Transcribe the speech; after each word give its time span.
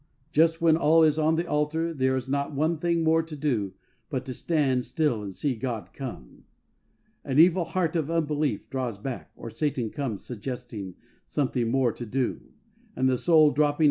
Just 0.31 0.59
when 0.63 0.77
all 0.77 1.03
is 1.03 1.19
on 1.19 1.35
the 1.35 1.45
altar 1.45 1.89
and 1.89 1.99
there 1.99 2.15
is 2.15 2.27
not 2.27 2.53
one 2.55 2.79
thing 2.79 3.03
more 3.03 3.21
to 3.21 3.35
do 3.35 3.75
but 4.09 4.25
to 4.25 4.33
stand 4.33 4.83
still 4.83 5.21
and 5.21 5.35
see 5.35 5.53
God 5.53 5.91
come, 5.93 6.45
"an 7.23 7.37
evil 7.37 7.65
heart 7.65 7.95
of 7.95 8.09
unbelief" 8.09 8.67
draws 8.71 8.97
back, 8.97 9.29
or 9.35 9.51
Satan 9.51 9.91
comes 9.91 10.23
suggesting 10.25 10.95
something 11.27 11.67
more 11.69 11.91
to 11.91 12.07
do, 12.07 12.41
and 12.95 13.07
the 13.07 13.15
soul, 13.15 13.51
dropping 13.51 13.53
92 13.53 13.59
HEART 13.59 13.59
TALKS 13.67 13.69
ON 13.69 13.75
HOLINESS. 13.75 13.77